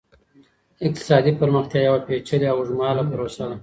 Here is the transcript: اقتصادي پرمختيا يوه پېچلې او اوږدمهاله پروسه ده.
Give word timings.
اقتصادي 0.87 1.31
پرمختيا 1.41 1.81
يوه 1.87 1.99
پېچلې 2.07 2.47
او 2.51 2.57
اوږدمهاله 2.59 3.03
پروسه 3.11 3.43
ده. 3.49 3.55